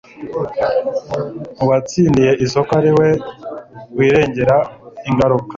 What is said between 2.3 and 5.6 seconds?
isoko ariwe wirengera ingaruka